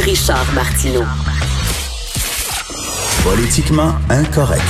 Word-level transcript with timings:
Richard 0.00 0.46
Martineau. 0.54 1.02
Politiquement 3.24 3.92
incorrect. 4.08 4.62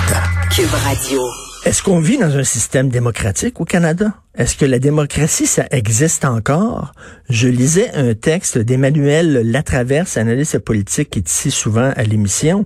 Cube 0.51 0.73
Radio. 0.73 1.21
Est-ce 1.67 1.83
qu'on 1.83 2.01
vit 2.01 2.17
dans 2.17 2.35
un 2.35 2.45
système 2.45 2.89
démocratique 2.89 3.61
au 3.61 3.67
Canada? 3.67 4.15
Est-ce 4.37 4.57
que 4.57 4.65
la 4.65 4.79
démocratie, 4.79 5.47
ça 5.47 5.67
existe 5.71 6.25
encore? 6.25 6.93
Je 7.29 7.49
lisais 7.49 7.91
un 7.93 8.15
texte 8.15 8.57
d'Emmanuel 8.57 9.51
Latraverse, 9.51 10.17
analyste 10.17 10.61
politique 10.61 11.11
qui 11.11 11.19
est 11.19 11.31
ici 11.31 11.51
souvent 11.51 11.93
à 11.95 12.03
l'émission, 12.05 12.65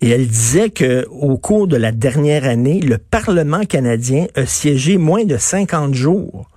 et 0.00 0.08
elle 0.08 0.26
disait 0.26 0.70
que 0.70 1.06
au 1.10 1.36
cours 1.36 1.68
de 1.68 1.76
la 1.76 1.92
dernière 1.92 2.44
année, 2.44 2.80
le 2.80 2.96
Parlement 2.96 3.64
canadien 3.66 4.26
a 4.34 4.46
siégé 4.46 4.96
moins 4.96 5.24
de 5.24 5.36
50 5.36 5.92
jours. 5.92 6.48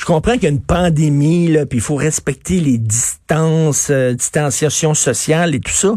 Je 0.00 0.06
comprends 0.06 0.32
qu'il 0.32 0.44
y 0.44 0.46
a 0.46 0.50
une 0.50 0.62
pandémie, 0.62 1.58
puis 1.68 1.76
il 1.76 1.82
faut 1.82 1.94
respecter 1.94 2.58
les 2.58 2.78
distances, 2.78 3.90
euh, 3.90 4.14
distanciation 4.14 4.94
sociale 4.94 5.54
et 5.54 5.60
tout 5.60 5.70
ça. 5.70 5.92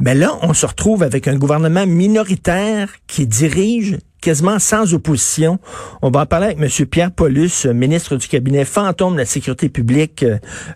Mais 0.00 0.14
là, 0.14 0.30
on 0.40 0.54
se 0.54 0.64
retrouve 0.64 1.02
avec 1.02 1.28
un 1.28 1.36
gouvernement 1.36 1.86
minoritaire 1.86 2.88
qui 3.06 3.26
dirige 3.26 3.98
quasiment 4.22 4.58
sans 4.58 4.94
opposition. 4.94 5.58
On 6.00 6.10
va 6.10 6.20
en 6.20 6.26
parler 6.26 6.46
avec 6.46 6.58
M. 6.58 6.86
Pierre 6.86 7.12
Paulus, 7.12 7.66
ministre 7.66 8.16
du 8.16 8.28
cabinet 8.28 8.64
fantôme 8.64 9.12
de 9.12 9.18
la 9.18 9.26
sécurité 9.26 9.68
publique 9.68 10.24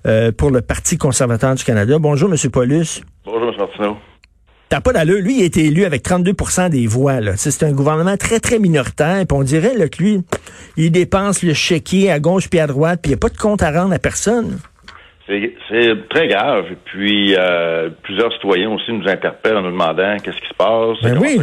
euh, 0.06 0.30
pour 0.30 0.50
le 0.50 0.60
Parti 0.60 0.98
conservateur 0.98 1.54
du 1.54 1.64
Canada. 1.64 1.98
Bonjour, 1.98 2.30
M. 2.30 2.50
Paulus. 2.50 3.00
Bonjour, 3.24 3.48
M. 3.48 3.54
Martineau. 3.58 3.96
T'as 4.72 4.80
pas 4.80 4.94
d'allure. 4.94 5.20
Lui, 5.20 5.40
il 5.40 5.42
a 5.42 5.44
été 5.44 5.66
élu 5.66 5.84
avec 5.84 6.02
32% 6.02 6.70
des 6.70 6.86
voix. 6.86 7.20
C'est 7.36 7.62
un 7.62 7.72
gouvernement 7.72 8.16
très, 8.16 8.40
très 8.40 8.58
minoritaire. 8.58 9.22
Puis 9.28 9.36
on 9.36 9.42
dirait 9.42 9.76
là, 9.76 9.86
que 9.86 10.02
lui, 10.02 10.20
il 10.78 10.90
dépense 10.90 11.42
le 11.42 11.52
chéquier 11.52 12.10
à 12.10 12.18
gauche 12.18 12.48
puis 12.48 12.58
à 12.58 12.66
droite, 12.66 13.00
puis 13.02 13.10
il 13.10 13.14
n'y 13.14 13.18
a 13.18 13.20
pas 13.20 13.28
de 13.28 13.36
compte 13.36 13.62
à 13.62 13.70
rendre 13.70 13.92
à 13.92 13.98
personne. 13.98 14.60
C'est 15.26 16.08
très 16.08 16.26
grave. 16.26 16.68
Et 16.72 16.76
puis, 16.86 17.34
euh, 17.36 17.90
plusieurs 18.02 18.32
citoyens 18.32 18.70
aussi 18.70 18.92
nous 18.94 19.06
interpellent 19.06 19.58
en 19.58 19.62
nous 19.62 19.72
demandant 19.72 20.16
qu'est-ce 20.24 20.40
qui 20.40 20.48
se 20.48 20.54
passe. 20.54 21.02
Ben 21.02 21.18
oui. 21.18 21.38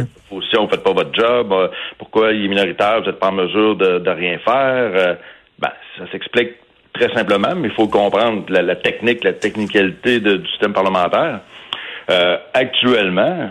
Si 0.50 0.58
on 0.58 0.64
ne 0.64 0.68
fait 0.68 0.82
pas 0.82 0.92
votre 0.92 1.14
job, 1.14 1.52
euh, 1.52 1.68
pourquoi 1.98 2.32
il 2.32 2.46
est 2.46 2.48
minoritaire, 2.48 2.98
vous 2.98 3.06
n'êtes 3.06 3.20
pas 3.20 3.28
en 3.28 3.34
mesure 3.34 3.76
de, 3.76 4.10
rien 4.10 4.38
faire. 4.38 4.90
Euh, 4.92 5.14
ben, 5.56 5.70
ça 5.96 6.10
s'explique 6.10 6.54
très 6.94 7.14
simplement, 7.14 7.54
mais 7.54 7.68
il 7.68 7.74
faut 7.74 7.86
comprendre 7.86 8.42
la, 8.48 8.74
technique, 8.74 9.22
la 9.22 9.34
technicalité 9.34 10.18
du 10.18 10.44
système 10.48 10.72
parlementaire. 10.72 11.42
Euh, 12.10 12.38
actuellement, 12.54 13.50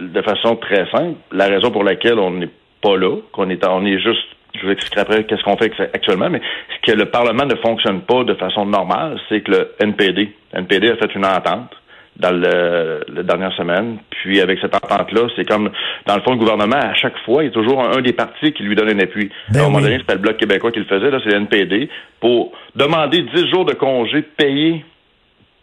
de 0.00 0.22
façon 0.22 0.56
très 0.56 0.90
simple, 0.90 1.16
la 1.32 1.46
raison 1.46 1.70
pour 1.70 1.84
laquelle 1.84 2.18
on 2.18 2.30
n'est 2.32 2.50
pas 2.82 2.96
là, 2.96 3.16
qu'on 3.32 3.48
est, 3.50 3.66
on 3.66 3.84
est 3.86 3.98
juste, 3.98 4.26
je 4.54 4.66
vous 4.66 4.72
expliquerai 4.72 5.00
après 5.00 5.24
qu'est-ce 5.24 5.42
qu'on 5.42 5.56
fait 5.56 5.72
actuellement, 5.92 6.28
mais 6.30 6.40
que 6.82 6.92
le 6.92 7.06
Parlement 7.06 7.46
ne 7.46 7.56
fonctionne 7.56 8.02
pas 8.02 8.24
de 8.24 8.34
façon 8.34 8.66
normale, 8.66 9.18
c'est 9.28 9.40
que 9.40 9.50
le 9.50 9.74
NPD, 9.80 10.32
NPD 10.52 10.90
a 10.90 10.96
fait 10.96 11.14
une 11.14 11.24
entente 11.24 11.74
dans 12.16 12.30
le, 12.30 13.04
la 13.12 13.22
dernière 13.22 13.52
semaine. 13.54 13.98
Puis 14.10 14.40
avec 14.40 14.58
cette 14.60 14.74
entente-là, 14.74 15.28
c'est 15.36 15.48
comme 15.48 15.70
dans 16.06 16.14
le 16.14 16.22
fond, 16.22 16.32
le 16.32 16.38
gouvernement, 16.38 16.76
à 16.76 16.94
chaque 16.94 17.18
fois, 17.24 17.42
il 17.42 17.46
y 17.46 17.48
a 17.48 17.52
toujours 17.52 17.82
un, 17.82 18.00
des 18.00 18.12
partis 18.12 18.52
qui 18.52 18.62
lui 18.62 18.76
donne 18.76 18.90
un 18.90 18.98
appui. 19.00 19.30
Ben 19.50 19.60
à 19.60 19.62
un 19.62 19.66
moment 19.66 19.80
donné, 19.80 19.98
c'était 19.98 20.14
le 20.14 20.20
Bloc 20.20 20.36
québécois 20.36 20.70
qui 20.70 20.78
le 20.78 20.84
faisait, 20.84 21.10
là, 21.10 21.18
c'est 21.24 21.30
le 21.30 21.36
NPD, 21.36 21.88
pour 22.20 22.52
demander 22.74 23.22
10 23.22 23.50
jours 23.50 23.64
de 23.64 23.74
congé 23.74 24.22
payés 24.22 24.84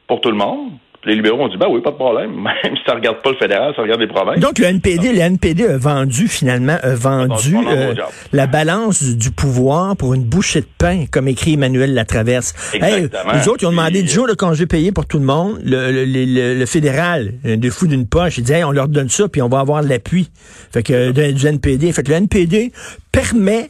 pour 0.08 0.22
tout 0.22 0.32
le 0.32 0.38
monde. 0.38 0.72
Les 1.04 1.16
libéraux 1.16 1.42
ont 1.42 1.48
dit, 1.48 1.58
bah 1.58 1.66
oui, 1.70 1.82
pas 1.82 1.90
de 1.92 1.96
problème. 1.96 2.32
Même 2.36 2.76
si 2.76 2.82
ça 2.86 2.94
regarde 2.94 3.22
pas 3.24 3.32
le 3.32 3.36
fédéral, 3.38 3.74
ça 3.76 3.82
regarde 3.82 4.02
les 4.02 4.08
provinces. 4.08 4.40
Donc, 4.40 4.60
le 4.60 4.66
NPD, 4.66 5.14
le 5.14 5.20
NPD 5.20 5.66
a 5.66 5.78
vendu, 5.78 6.28
finalement, 6.28 6.78
a 6.84 6.94
vendu 6.94 7.56
euh, 7.68 7.96
la 8.34 8.46
balance 8.46 9.02
du, 9.02 9.16
du 9.16 9.32
pouvoir 9.32 9.98
pour 9.98 10.14
une 10.14 10.24
bouchée 10.24 10.62
de 10.62 10.68
pain, 10.78 11.06
comme 11.12 11.28
écrit 11.28 11.54
Emmanuel 11.54 11.94
Latraverse. 11.96 12.54
Hey, 12.76 13.06
Exactement. 13.06 13.34
les 13.34 13.48
autres, 13.48 13.64
ils 13.64 13.66
ont 13.66 13.72
demandé 13.72 14.00
Puis, 14.00 14.04
10 14.04 14.14
jours 14.14 14.28
de 14.28 14.34
congé 14.34 14.68
payé 14.68 14.92
pour 14.92 15.08
tout 15.08 15.18
le 15.18 15.26
monde. 15.26 15.60
Le, 15.64 15.92
le, 15.92 16.06
le- 16.06 16.60
le 16.60 16.66
fédéral, 16.68 17.34
un 17.46 17.58
de 17.58 17.70
fou 17.72 17.88
d'une 17.88 18.06
poche, 18.08 18.38
il 18.38 18.44
dit, 18.44 18.54
hey, 18.54 18.64
on 18.64 18.72
leur 18.72 18.88
donne 18.88 19.10
ça, 19.10 19.28
puis 19.28 19.42
on 19.42 19.50
va 19.50 19.60
avoir 19.60 19.82
l'appui. 19.82 20.30
Fait 20.72 20.84
que, 20.84 21.12
du, 21.12 21.34
du 21.34 21.48
NPD. 21.48 21.92
Fait 21.94 22.04
que 22.04 22.10
le 22.10 22.16
NPD 22.18 22.72
permet 23.12 23.70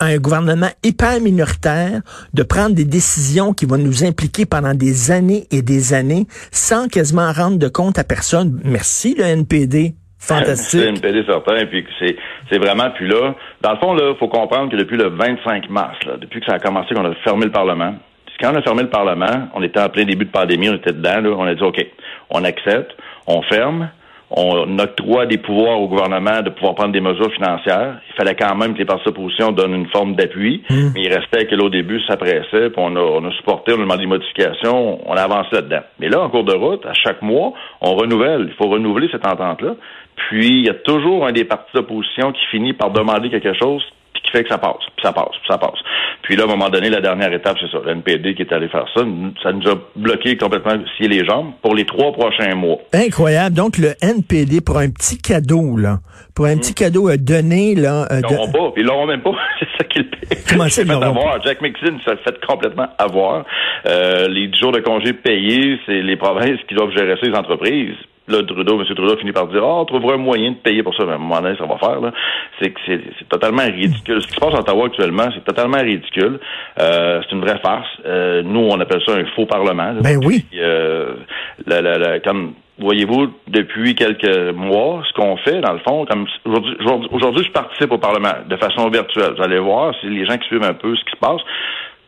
à 0.00 0.06
un 0.06 0.16
gouvernement 0.16 0.70
hyper 0.82 1.20
minoritaire 1.20 2.00
de 2.34 2.42
prendre 2.42 2.74
des 2.74 2.84
décisions 2.84 3.52
qui 3.52 3.66
vont 3.66 3.78
nous 3.78 4.04
impliquer 4.04 4.46
pendant 4.46 4.74
des 4.74 5.10
années 5.10 5.44
et 5.52 5.62
des 5.62 5.94
années 5.94 6.26
sans 6.50 6.88
quasiment 6.88 7.30
rendre 7.32 7.58
de 7.58 7.68
compte 7.68 7.98
à 7.98 8.04
personne. 8.04 8.60
Merci, 8.64 9.14
le 9.16 9.24
NPD. 9.24 9.94
C'est 10.18 10.34
Fantastique. 10.34 10.84
une 10.86 11.00
PD 11.00 11.24
certain, 11.26 11.64
puis 11.64 11.86
c'est 11.98 12.14
c'est 12.50 12.58
vraiment 12.58 12.90
puis 12.90 13.08
là. 13.08 13.34
Dans 13.62 13.72
le 13.72 13.78
fond 13.78 13.94
là, 13.94 14.14
faut 14.18 14.28
comprendre 14.28 14.70
que 14.70 14.76
depuis 14.76 14.98
le 14.98 15.08
25 15.08 15.70
mars, 15.70 15.96
là, 16.04 16.18
depuis 16.18 16.40
que 16.40 16.46
ça 16.46 16.56
a 16.56 16.58
commencé, 16.58 16.94
qu'on 16.94 17.06
a 17.06 17.14
fermé 17.24 17.46
le 17.46 17.52
Parlement. 17.52 17.94
puis 18.26 18.34
Quand 18.38 18.52
on 18.52 18.56
a 18.56 18.62
fermé 18.62 18.82
le 18.82 18.90
Parlement, 18.90 19.48
on 19.54 19.62
était 19.62 19.80
en 19.80 19.88
plein 19.88 20.04
début 20.04 20.26
de 20.26 20.30
pandémie, 20.30 20.68
on 20.68 20.74
était 20.74 20.92
dedans. 20.92 21.20
Là, 21.22 21.30
on 21.38 21.44
a 21.44 21.54
dit 21.54 21.62
ok, 21.62 21.86
on 22.28 22.44
accepte, 22.44 22.92
on 23.26 23.40
ferme, 23.42 23.88
on 24.30 24.78
octroie 24.78 25.26
des 25.26 25.38
pouvoirs 25.38 25.80
au 25.80 25.88
gouvernement 25.88 26.40
de 26.42 26.50
pouvoir 26.50 26.74
prendre 26.76 26.92
des 26.92 27.00
mesures 27.00 27.32
financières. 27.32 28.00
Il 28.08 28.14
fallait 28.14 28.36
quand 28.36 28.54
même 28.54 28.74
que 28.74 28.78
les 28.78 28.84
partis 28.84 29.04
d'opposition 29.04 29.50
donnent 29.50 29.74
une 29.74 29.88
forme 29.88 30.14
d'appui, 30.14 30.62
mais 30.70 31.02
il 31.02 31.12
restait 31.12 31.46
que 31.46 31.56
là, 31.56 31.64
au 31.64 31.68
début, 31.68 32.00
ça 32.06 32.16
pressait, 32.16 32.70
puis 32.70 32.78
on 32.78 32.94
a, 32.94 33.00
on 33.00 33.24
a 33.24 33.32
supporté, 33.32 33.72
on 33.72 33.78
a 33.78 33.82
demandé 33.82 34.02
des 34.02 34.06
modifications, 34.06 35.00
on 35.04 35.14
a 35.14 35.22
avancé 35.22 35.48
là-dedans. 35.52 35.82
Mais 35.98 36.08
là, 36.08 36.20
en 36.20 36.30
cours 36.30 36.44
de 36.44 36.54
route, 36.54 36.86
à 36.86 36.94
chaque 36.94 37.22
mois, 37.22 37.52
on 37.80 37.94
renouvelle. 37.94 38.46
Il 38.48 38.54
faut 38.54 38.70
renouveler 38.70 39.08
cette 39.10 39.26
entente-là. 39.26 39.74
Puis, 40.14 40.60
il 40.60 40.66
y 40.66 40.70
a 40.70 40.74
toujours 40.74 41.26
un 41.26 41.32
des 41.32 41.44
partis 41.44 41.72
d'opposition 41.74 42.32
qui 42.32 42.44
finit 42.50 42.72
par 42.72 42.90
demander 42.90 43.30
quelque 43.30 43.54
chose 43.54 43.82
qui 44.30 44.36
fait 44.38 44.42
que 44.44 44.48
ça 44.50 44.58
passe, 44.58 44.76
puis 44.96 45.02
ça 45.02 45.12
passe, 45.12 45.30
puis 45.32 45.48
ça 45.48 45.58
passe. 45.58 45.78
Puis 46.22 46.36
là, 46.36 46.44
à 46.44 46.46
un 46.46 46.50
moment 46.50 46.68
donné, 46.68 46.88
la 46.90 47.00
dernière 47.00 47.32
étape, 47.32 47.56
c'est 47.60 47.70
ça, 47.70 47.78
le 47.84 47.90
NPD 47.92 48.34
qui 48.34 48.42
est 48.42 48.52
allé 48.52 48.68
faire 48.68 48.86
ça. 48.94 49.02
Ça 49.42 49.52
nous 49.52 49.68
a 49.68 49.74
bloqué 49.96 50.36
complètement 50.36 50.74
scié 50.96 51.08
les 51.08 51.24
jambes 51.24 51.52
pour 51.62 51.74
les 51.74 51.84
trois 51.84 52.12
prochains 52.12 52.54
mois. 52.54 52.78
Incroyable. 52.92 53.56
Donc, 53.56 53.78
le 53.78 53.94
NPD, 54.02 54.60
pour 54.60 54.78
un 54.78 54.90
petit 54.90 55.18
cadeau, 55.18 55.76
là, 55.76 55.98
pour 56.34 56.46
un 56.46 56.56
petit 56.56 56.74
cadeau 56.74 57.08
à 57.08 57.16
donner, 57.16 57.74
là, 57.74 58.06
euh, 58.10 58.20
Ils 58.22 58.28
de- 58.28 58.34
l'auront 58.34 58.52
pas, 58.52 58.70
puis 58.72 58.82
ils 58.82 58.86
l'auront 58.86 59.06
même 59.06 59.22
pas. 59.22 59.32
c'est 59.60 59.68
ça 59.78 59.84
qui. 59.84 60.00
Comment 60.48 60.68
ça, 60.68 60.84
fait 60.84 60.90
avoir. 60.92 61.42
Jack 61.42 61.60
Mixon 61.60 61.98
s'est 62.04 62.16
fait 62.24 62.44
complètement 62.46 62.88
avoir. 62.98 63.44
Euh, 63.86 64.28
les 64.28 64.48
10 64.48 64.58
jours 64.58 64.72
de 64.72 64.80
congé 64.80 65.12
payés, 65.12 65.78
c'est 65.86 66.02
les 66.02 66.16
provinces 66.16 66.58
qui 66.68 66.74
doivent 66.74 66.92
gérer 66.96 67.14
ces 67.22 67.32
entreprises. 67.32 67.96
Là, 68.30 68.42
Trudeau, 68.44 68.78
M. 68.80 68.84
Trudeau 68.86 69.16
finit 69.16 69.32
par 69.32 69.46
dire, 69.48 69.62
oh, 69.64 69.80
on 69.80 69.84
trouvera 69.84 70.14
un 70.14 70.18
moyen 70.18 70.52
de 70.52 70.56
payer 70.56 70.82
pour 70.82 70.94
ça. 70.94 71.04
Mais 71.04 71.12
à 71.12 71.14
un 71.16 71.18
moment 71.18 71.40
donné, 71.40 71.56
ça 71.58 71.66
va 71.66 71.76
faire, 71.78 72.00
là. 72.00 72.12
C'est 72.60 72.70
que 72.70 72.80
c'est 72.86 73.00
c'est 73.18 73.28
totalement 73.28 73.64
ridicule. 73.64 74.22
Ce 74.22 74.26
qui 74.26 74.34
se 74.34 74.40
passe 74.40 74.54
à 74.54 74.60
Ottawa 74.60 74.86
actuellement, 74.86 75.26
c'est 75.34 75.44
totalement 75.44 75.78
ridicule. 75.82 76.38
Euh, 76.80 77.20
c'est 77.22 77.34
une 77.34 77.40
vraie 77.42 77.58
farce. 77.60 77.88
Euh, 78.06 78.42
nous, 78.44 78.60
on 78.70 78.78
appelle 78.80 79.02
ça 79.06 79.12
un 79.14 79.24
faux 79.36 79.46
parlement. 79.46 79.92
là. 79.92 80.00
Ben 80.02 80.18
oui. 80.24 80.44
Puis, 80.50 80.60
euh, 80.60 81.14
la- 81.66 81.80
la- 81.82 81.98
la- 81.98 82.20
comme 82.20 82.54
voyez-vous, 82.78 83.28
depuis 83.48 83.94
quelques 83.94 84.54
mois, 84.54 85.02
ce 85.08 85.12
qu'on 85.12 85.36
fait, 85.38 85.60
dans 85.60 85.72
le 85.74 85.80
fond, 85.80 86.06
comme 86.06 86.26
aujourd'hui, 86.46 86.76
aujourd'hui- 86.80 87.08
aujourd'hui, 87.12 87.44
je 87.44 87.50
participe 87.52 87.92
au 87.92 87.98
Parlement 87.98 88.32
de 88.48 88.56
façon 88.56 88.88
virtuelle. 88.88 89.34
Vous 89.36 89.42
allez 89.42 89.58
voir, 89.58 89.94
si 90.00 90.06
les 90.06 90.24
gens 90.24 90.38
qui 90.38 90.46
suivent 90.48 90.64
un 90.64 90.72
peu 90.74 90.94
ce 90.96 91.04
qui 91.04 91.10
se 91.10 91.16
passe, 91.18 91.40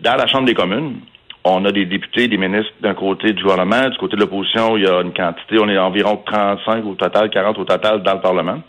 dans 0.00 0.16
la 0.16 0.26
Chambre 0.26 0.46
des 0.46 0.54
communes, 0.54 0.96
on 1.44 1.64
a 1.64 1.72
des 1.72 1.86
députés, 1.86 2.28
des 2.28 2.36
ministres 2.36 2.72
d'un 2.80 2.94
côté 2.94 3.32
du 3.32 3.42
gouvernement, 3.42 3.88
du 3.88 3.98
côté 3.98 4.16
de 4.16 4.20
l'opposition, 4.20 4.76
il 4.76 4.84
y 4.84 4.86
a 4.86 5.00
une 5.00 5.12
quantité, 5.12 5.56
on 5.60 5.68
est 5.68 5.78
environ 5.78 6.22
35 6.24 6.84
au 6.86 6.94
total, 6.94 7.30
40 7.30 7.58
au 7.58 7.64
total 7.64 8.02
dans 8.02 8.14
le 8.14 8.20
Parlement, 8.20 8.60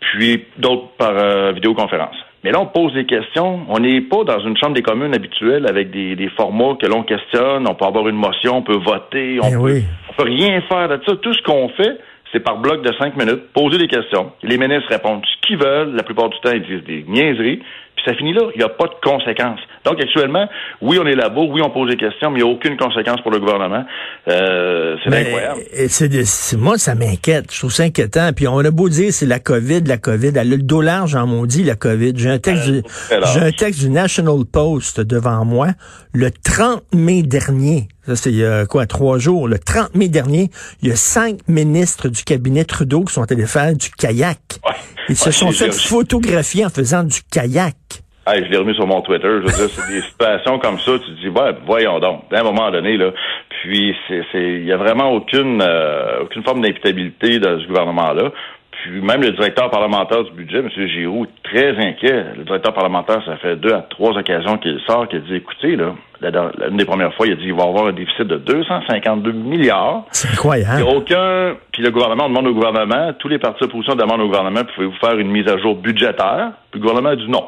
puis 0.00 0.44
d'autres 0.58 0.88
par 0.98 1.12
euh, 1.12 1.52
vidéoconférence. 1.52 2.16
Mais 2.44 2.52
là, 2.52 2.60
on 2.60 2.66
pose 2.66 2.94
des 2.94 3.06
questions. 3.06 3.62
On 3.68 3.80
n'est 3.80 4.02
pas 4.02 4.22
dans 4.22 4.38
une 4.38 4.56
chambre 4.56 4.74
des 4.74 4.82
communes 4.82 5.12
habituelle 5.14 5.66
avec 5.68 5.90
des, 5.90 6.14
des 6.14 6.28
formats 6.28 6.76
que 6.80 6.86
l'on 6.86 7.02
questionne. 7.02 7.66
On 7.68 7.74
peut 7.74 7.86
avoir 7.86 8.06
une 8.06 8.14
motion, 8.14 8.58
on 8.58 8.62
peut 8.62 8.76
voter, 8.76 9.38
on 9.42 9.50
Ben 9.50 9.56
peut, 9.56 9.62
oui. 9.64 9.84
on 10.10 10.12
peut 10.12 10.28
rien 10.28 10.60
faire 10.68 10.88
de 10.88 11.00
ça. 11.04 11.16
Tout 11.16 11.34
ce 11.34 11.42
qu'on 11.42 11.68
fait, 11.70 11.98
c'est 12.32 12.40
par 12.40 12.58
bloc 12.58 12.82
de 12.82 12.92
cinq 13.00 13.16
minutes, 13.16 13.52
poser 13.52 13.78
des 13.78 13.88
questions. 13.88 14.30
Les 14.44 14.58
ministres 14.58 14.88
répondent 14.90 15.24
qu'ils 15.46 15.58
veulent. 15.58 15.94
La 15.94 16.02
plupart 16.02 16.28
du 16.30 16.36
temps, 16.40 16.52
ils 16.52 16.62
disent 16.62 16.84
des 16.86 17.04
niaiseries. 17.08 17.62
Puis 17.96 18.04
ça 18.04 18.14
finit 18.14 18.34
là. 18.34 18.42
Il 18.54 18.58
n'y 18.58 18.64
a 18.64 18.68
pas 18.68 18.86
de 18.86 18.94
conséquences. 19.02 19.60
Donc, 19.86 19.98
actuellement, 20.00 20.46
oui, 20.82 20.98
on 21.00 21.06
est 21.06 21.14
là-bas. 21.14 21.40
Oui, 21.48 21.62
on 21.64 21.70
pose 21.70 21.88
des 21.90 21.96
questions, 21.96 22.30
mais 22.30 22.40
il 22.40 22.44
n'y 22.44 22.50
a 22.50 22.52
aucune 22.52 22.76
conséquence 22.76 23.20
pour 23.22 23.30
le 23.30 23.38
gouvernement. 23.38 23.84
Euh, 24.28 24.96
c'est 25.02 25.10
incroyable. 25.14 25.60
de- 26.08 26.56
moi, 26.58 26.76
ça 26.78 26.94
m'inquiète. 26.94 27.46
Je 27.52 27.58
trouve 27.58 27.72
ça 27.72 27.84
inquiétant. 27.84 28.30
Puis 28.34 28.46
on 28.48 28.58
a 28.58 28.70
beau 28.70 28.88
dire 28.88 29.12
c'est 29.12 29.26
la 29.26 29.38
COVID, 29.38 29.82
la 29.86 29.96
COVID. 29.96 30.28
Elle 30.28 30.38
a 30.38 30.44
le 30.44 30.58
dos 30.58 30.82
large 30.82 31.14
en 31.14 31.26
maudit, 31.26 31.62
la 31.64 31.74
COVID. 31.76 32.12
J'ai 32.16 32.30
un 32.30 32.38
texte, 32.38 32.66
j'ai 33.10 33.40
un 33.40 33.52
texte 33.52 33.80
du 33.80 33.88
National 33.90 34.44
Post 34.52 35.00
devant 35.00 35.44
moi. 35.44 35.68
Le 36.12 36.30
30 36.30 36.82
mai 36.94 37.22
dernier, 37.22 37.88
ça 38.06 38.16
c'est 38.16 38.30
il 38.30 38.36
y 38.38 38.44
a 38.44 38.66
quoi, 38.66 38.86
trois 38.86 39.18
jours, 39.18 39.48
le 39.48 39.58
30 39.58 39.94
mai 39.94 40.08
dernier, 40.08 40.50
il 40.82 40.88
y 40.88 40.92
a 40.92 40.96
cinq 40.96 41.38
ministres 41.48 42.08
du 42.08 42.22
cabinet 42.24 42.64
Trudeau 42.64 43.04
qui 43.04 43.12
sont 43.14 43.30
allés 43.30 43.46
faire 43.46 43.74
du 43.74 43.90
kayak. 43.90 44.38
Ouais. 44.64 44.72
Ils 45.08 45.16
se 45.16 45.26
Ouais, 45.26 45.32
sont 45.32 45.50
fait 45.52 45.72
photographier 45.72 46.64
en 46.64 46.70
faisant 46.70 47.04
du 47.04 47.20
kayak. 47.30 47.76
Hey, 48.28 48.44
je 48.44 48.50
l'ai 48.50 48.56
remis 48.56 48.74
sur 48.74 48.88
mon 48.88 49.02
Twitter. 49.02 49.28
Je 49.28 49.46
veux 49.46 49.52
dire, 49.56 49.70
c'est 49.70 49.86
des 49.92 50.02
situations 50.02 50.58
comme 50.58 50.80
ça. 50.80 50.92
Tu 50.98 51.14
te 51.14 51.20
dis, 51.20 51.28
ouais, 51.28 51.52
voyons 51.64 52.00
donc. 52.00 52.22
À 52.32 52.40
un 52.40 52.42
moment 52.42 52.72
donné, 52.72 52.96
là. 52.96 53.12
Puis, 53.62 53.94
c'est, 54.08 54.20
c'est, 54.32 54.42
il 54.42 54.64
y 54.66 54.72
a 54.72 54.76
vraiment 54.76 55.12
aucune, 55.12 55.62
euh, 55.62 56.22
aucune 56.24 56.42
forme 56.42 56.60
d'imputabilité 56.60 57.38
dans 57.38 57.60
ce 57.60 57.66
gouvernement-là. 57.68 58.32
Puis 58.90 59.00
même 59.00 59.22
le 59.22 59.32
directeur 59.32 59.70
parlementaire 59.70 60.24
du 60.24 60.32
budget, 60.32 60.58
M. 60.58 60.68
Giroux, 60.88 61.26
très 61.42 61.76
inquiet. 61.76 62.24
Le 62.36 62.44
directeur 62.44 62.72
parlementaire, 62.72 63.22
ça 63.24 63.36
fait 63.36 63.56
deux 63.56 63.72
à 63.72 63.82
trois 63.82 64.16
occasions 64.16 64.58
qu'il 64.58 64.80
sort, 64.86 65.08
qu'il 65.08 65.22
dit, 65.22 65.36
écoutez, 65.36 65.76
là, 65.76 65.94
l'une 66.68 66.76
des 66.76 66.84
premières 66.84 67.12
fois, 67.14 67.26
il 67.26 67.32
a 67.32 67.36
dit, 67.36 67.46
il 67.46 67.54
va 67.54 67.64
avoir 67.64 67.86
un 67.86 67.92
déficit 67.92 68.22
de 68.22 68.36
252 68.36 69.32
milliards. 69.32 70.04
C'est 70.12 70.28
incroyable. 70.28 70.80
Il 70.80 70.84
n'y 70.84 70.90
a 70.90 70.94
aucun, 70.94 71.56
puis 71.72 71.82
le 71.82 71.90
gouvernement, 71.90 72.24
on 72.26 72.28
demande 72.28 72.46
au 72.46 72.54
gouvernement, 72.54 73.12
tous 73.18 73.28
les 73.28 73.38
partis 73.38 73.60
d'opposition 73.60 73.94
demandent 73.94 74.20
au 74.20 74.26
gouvernement, 74.26 74.60
pouvez-vous 74.74 74.96
faire 75.00 75.18
une 75.18 75.30
mise 75.30 75.48
à 75.48 75.58
jour 75.58 75.74
budgétaire? 75.74 76.52
Puis 76.70 76.80
le 76.80 76.86
gouvernement 76.86 77.10
a 77.10 77.16
dit 77.16 77.28
non 77.28 77.44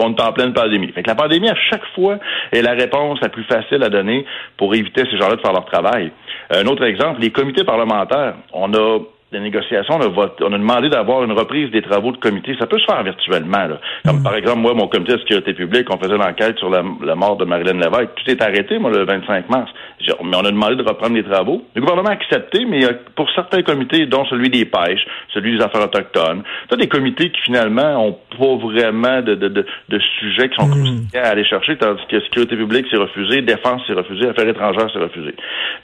on 0.00 0.14
est 0.14 0.20
en 0.20 0.32
pleine 0.32 0.52
pandémie. 0.52 0.92
Fait 0.92 1.02
que 1.02 1.08
la 1.08 1.14
pandémie, 1.14 1.48
à 1.48 1.56
chaque 1.70 1.84
fois, 1.94 2.18
est 2.52 2.62
la 2.62 2.72
réponse 2.72 3.20
la 3.20 3.28
plus 3.28 3.44
facile 3.44 3.82
à 3.82 3.88
donner 3.88 4.24
pour 4.56 4.74
éviter 4.74 5.02
ces 5.10 5.18
gens-là 5.18 5.36
de 5.36 5.40
faire 5.40 5.52
leur 5.52 5.64
travail. 5.64 6.12
Un 6.50 6.66
autre 6.66 6.84
exemple, 6.84 7.20
les 7.20 7.30
comités 7.30 7.64
parlementaires. 7.64 8.34
On 8.52 8.72
a 8.74 9.00
des 9.30 9.40
négociations, 9.40 9.94
on 9.94 10.00
a, 10.00 10.30
on 10.40 10.52
a 10.52 10.58
demandé 10.58 10.88
d'avoir 10.88 11.22
une 11.22 11.32
reprise 11.32 11.70
des 11.70 11.82
travaux 11.82 12.12
de 12.12 12.16
comité. 12.16 12.56
Ça 12.58 12.66
peut 12.66 12.78
se 12.78 12.86
faire 12.86 13.02
virtuellement. 13.02 13.66
Là. 13.66 13.78
Comme 14.06 14.20
mm. 14.20 14.22
par 14.22 14.34
exemple, 14.34 14.60
moi, 14.60 14.72
mon 14.72 14.88
comité 14.88 15.12
de 15.12 15.18
sécurité 15.18 15.52
publique, 15.52 15.86
on 15.92 15.98
faisait 15.98 16.16
l'enquête 16.16 16.58
sur 16.58 16.70
la, 16.70 16.82
mort 16.82 17.36
de 17.36 17.44
Marilyn 17.44 17.74
Lévesque. 17.74 18.14
Tout 18.16 18.30
est 18.30 18.40
arrêté, 18.42 18.78
moi, 18.78 18.90
le 18.90 19.04
25 19.04 19.50
mars. 19.50 19.70
Mais 20.00 20.36
on 20.36 20.44
a 20.44 20.50
demandé 20.50 20.76
de 20.76 20.82
reprendre 20.82 21.14
les 21.14 21.24
travaux. 21.24 21.62
Le 21.74 21.82
gouvernement 21.82 22.08
a 22.08 22.12
accepté, 22.12 22.64
mais 22.64 22.80
pour 23.16 23.28
certains 23.32 23.62
comités, 23.62 24.06
dont 24.06 24.24
celui 24.26 24.48
des 24.48 24.64
pêches, 24.64 25.04
celui 25.34 25.58
des 25.58 25.62
affaires 25.62 25.84
autochtones, 25.84 26.42
tu 26.70 26.76
des 26.78 26.88
comités 26.88 27.30
qui, 27.30 27.40
finalement, 27.42 28.06
ont 28.06 28.18
pas 28.38 28.66
vraiment 28.66 29.20
de, 29.20 29.34
de, 29.34 29.48
de, 29.48 29.98
sujets 30.20 30.48
qui 30.48 30.56
sont 30.56 30.68
mmh. 30.68 31.16
à 31.16 31.28
aller 31.28 31.44
chercher, 31.44 31.76
tandis 31.76 32.00
que 32.08 32.20
sécurité 32.20 32.56
publique, 32.56 32.86
c'est 32.90 32.96
refusé, 32.96 33.42
défense, 33.42 33.82
c'est 33.86 33.92
refusé, 33.92 34.28
affaires 34.28 34.48
étrangères, 34.48 34.88
c'est 34.92 35.00
refusé. 35.00 35.34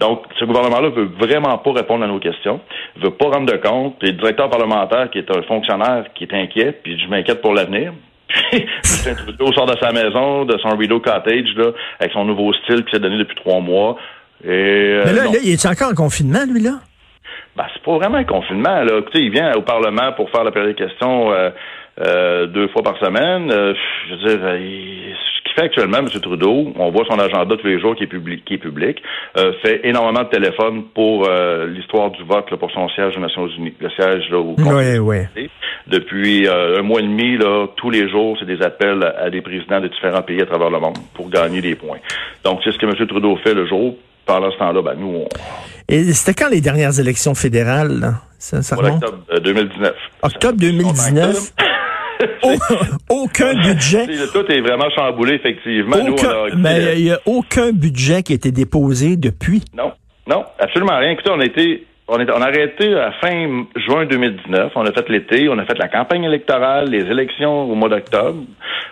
Donc, 0.01 0.23
ce 0.39 0.45
gouvernement-là 0.45 0.89
veut 0.91 1.11
vraiment 1.19 1.59
pas 1.59 1.73
répondre 1.73 2.05
à 2.05 2.07
nos 2.07 2.21
questions, 2.21 2.61
veut 2.97 3.11
pas 3.11 3.34
rendre 3.35 3.53
de 3.53 3.57
compte. 3.57 3.97
le 4.03 4.13
directeur 4.13 4.49
parlementaire, 4.51 5.11
qui 5.11 5.19
est 5.19 5.31
un 5.31 5.43
fonctionnaire, 5.43 6.07
qui 6.15 6.25
est 6.25 6.35
inquiet, 6.35 6.73
puis 6.83 6.99
je 6.99 7.09
m'inquiète 7.09 7.41
pour 7.41 7.55
l'avenir. 7.55 7.93
Puis, 8.51 8.67
Justin 8.83 9.15
Trudeau 9.15 9.53
sort 9.53 9.67
de 9.67 9.77
sa 9.79 9.93
maison, 9.93 10.45
de 10.45 10.57
son 10.59 10.77
Rideau 10.77 10.99
Cottage, 10.99 11.55
là, 11.57 11.73
avec 12.01 12.13
son 12.13 12.25
nouveau 12.25 12.53
style 12.53 12.85
qui 12.85 12.93
s'est 12.93 12.99
donné 12.99 13.19
depuis 13.19 13.37
trois 13.37 13.61
mois. 13.61 13.97
Et, 14.43 14.49
euh, 14.49 15.03
Mais 15.05 15.13
là, 15.13 15.25
là, 15.25 15.39
il 15.43 15.53
est 15.53 15.67
encore 15.67 15.91
en 15.91 15.95
confinement, 15.95 16.45
lui, 16.49 16.61
là? 16.61 16.81
Ben, 17.57 17.65
c'est 17.73 17.83
pas 17.83 17.97
vraiment 17.97 18.19
un 18.19 18.25
confinement, 18.25 18.83
là. 18.83 18.99
Écoutez, 18.99 19.21
il 19.21 19.31
vient 19.31 19.53
au 19.55 19.63
Parlement 19.63 20.13
pour 20.17 20.31
faire 20.31 20.43
la 20.43 20.51
période 20.51 20.75
de 20.75 20.85
questions 20.85 21.33
euh, 21.33 21.51
euh, 22.01 22.47
deux 22.47 22.69
fois 22.69 22.83
par 22.83 22.99
semaine. 22.99 23.51
je 23.51 24.15
veux 24.15 24.37
dire, 24.37 24.55
il, 24.57 25.15
fait 25.55 25.63
actuellement, 25.63 25.99
M. 25.99 26.09
Trudeau, 26.09 26.73
on 26.77 26.91
voit 26.91 27.05
son 27.09 27.19
agenda 27.19 27.57
tous 27.57 27.67
les 27.67 27.81
jours 27.81 27.95
qui 27.95 28.05
est 28.05 28.09
public, 28.09 28.45
qui 28.45 28.55
est 28.55 28.59
public 28.59 29.03
euh, 29.37 29.53
fait 29.63 29.81
énormément 29.85 30.25
de 30.25 30.29
téléphones 30.29 30.85
pour 30.95 31.27
euh, 31.29 31.67
l'histoire 31.67 32.11
du 32.11 32.23
vote 32.25 32.51
là, 32.51 32.57
pour 32.57 32.71
son 32.73 32.89
siège 32.89 33.17
aux 33.17 33.21
Nations 33.21 33.47
Unies, 33.49 33.75
le 33.79 33.91
siège 33.91 34.31
là, 34.31 34.39
au 34.39 34.55
oui, 34.59 34.99
oui. 34.99 35.49
Depuis 35.87 36.47
euh, 36.47 36.79
un 36.79 36.83
mois 36.83 37.01
et 37.01 37.05
demi, 37.05 37.37
là, 37.37 37.67
tous 37.77 37.91
les 37.91 38.09
jours, 38.09 38.37
c'est 38.39 38.47
des 38.47 38.63
appels 38.63 39.03
à 39.19 39.31
des 39.31 39.43
présidents 39.43 39.81
de 39.81 39.89
différents 39.89 40.23
pays 40.23 40.41
à 40.41 40.47
travers 40.47 40.71
le 40.71 40.81
monde 40.81 40.99
pour 41.15 41.29
gagner 41.29 41.61
des 41.61 41.75
points. 41.75 41.99
Donc, 42.45 42.61
c'est 42.65 42.73
ce 42.73 42.79
que 42.79 42.87
M. 42.87 43.07
Trudeau 43.07 43.37
fait 43.37 43.55
le 43.55 43.67
jour. 43.67 43.97
Pendant 44.27 44.51
ce 44.51 44.57
temps-là, 44.57 44.81
ben, 44.81 44.95
nous, 44.99 45.09
on... 45.09 45.29
Et 45.87 46.03
c'était 46.15 46.33
quand 46.33 46.51
les 46.51 46.63
dernières 46.63 46.99
élections 46.99 47.35
fédérales? 47.35 48.01
Là? 48.01 48.15
Ça, 48.39 48.63
ça? 48.63 48.77
Octobre 48.79 49.19
2019. 49.43 49.95
Octobre 50.23 50.59
2019? 50.59 51.53
aucun 53.11 53.55
budget. 53.55 54.07
Tout 54.33 54.51
est 54.51 54.61
vraiment 54.61 54.91
chamboulé, 54.95 55.35
effectivement. 55.35 55.97
mais 56.57 56.99
il 56.99 57.05
n'y 57.05 57.13
a 57.13 57.21
aucun 57.27 57.73
budget 57.73 58.23
qui 58.23 58.33
a 58.33 58.37
été 58.37 58.53
déposé 58.53 59.17
depuis. 59.17 59.63
Non, 59.77 59.93
non, 60.29 60.45
absolument 60.59 60.99
rien. 60.99 61.11
Écoutez, 61.11 61.31
on 61.31 61.41
a 61.41 61.45
été 61.45 61.87
on, 62.07 62.19
est, 62.19 62.31
on 62.31 62.43
a 62.43 62.47
arrêté 62.47 62.95
à 62.95 63.13
fin 63.13 63.65
juin 63.77 64.05
2019. 64.07 64.73
On 64.75 64.83
a 64.83 64.93
fait 64.93 65.09
l'été, 65.09 65.49
on 65.49 65.59
a 65.59 65.65
fait 65.65 65.79
la 65.79 65.89
campagne 65.89 66.25
électorale, 66.25 66.91
les 66.91 67.01
élections 67.01 67.71
au 67.71 67.75
mois 67.75 67.89
d'octobre. 67.89 68.45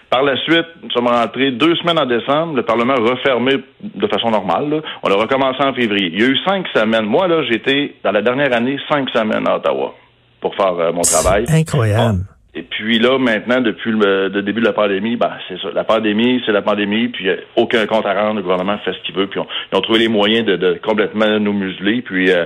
Par 0.08 0.22
la 0.22 0.36
suite, 0.42 0.66
nous 0.82 0.90
sommes 0.90 1.08
rentrés 1.08 1.50
deux 1.52 1.74
semaines 1.76 1.98
en 1.98 2.06
décembre. 2.06 2.56
Le 2.56 2.62
Parlement 2.62 2.94
a 2.94 3.00
refermé 3.00 3.56
de 3.82 4.06
façon 4.06 4.30
normale. 4.30 4.82
On 5.02 5.10
a 5.10 5.14
recommencé 5.14 5.62
en 5.62 5.74
février. 5.74 6.10
Il 6.12 6.20
y 6.20 6.24
a 6.24 6.28
eu 6.28 6.38
cinq 6.46 6.66
semaines. 6.74 7.04
Moi, 7.04 7.28
là, 7.28 7.42
j'étais, 7.50 7.94
dans 8.02 8.12
la 8.12 8.22
dernière 8.22 8.54
année, 8.54 8.78
cinq 8.90 9.08
semaines 9.10 9.46
à 9.46 9.56
Ottawa 9.56 9.94
pour 10.40 10.54
faire 10.54 10.74
euh, 10.78 10.92
mon 10.92 11.02
travail. 11.02 11.44
Incroyable. 11.48 12.24
Et 12.54 12.62
puis 12.62 12.98
là, 12.98 13.18
maintenant, 13.18 13.62
depuis 13.62 13.92
le, 13.92 14.28
début 14.42 14.60
de 14.60 14.66
la 14.66 14.74
pandémie, 14.74 15.16
ben, 15.16 15.32
c'est 15.48 15.58
ça. 15.60 15.70
La 15.72 15.84
pandémie, 15.84 16.42
c'est 16.44 16.52
la 16.52 16.60
pandémie, 16.60 17.08
puis 17.08 17.30
a 17.30 17.36
aucun 17.56 17.86
compte 17.86 18.04
à 18.04 18.12
rendre. 18.12 18.36
Le 18.36 18.42
gouvernement 18.42 18.76
fait 18.84 18.92
ce 18.92 19.00
qu'il 19.06 19.14
veut, 19.14 19.26
puis 19.26 19.40
ils 19.40 19.78
ont 19.78 19.80
trouvé 19.80 20.00
les 20.00 20.08
moyens 20.08 20.44
de, 20.44 20.78
complètement 20.82 21.38
nous 21.40 21.54
museler. 21.54 22.02
Puis 22.02 22.30
euh, 22.30 22.44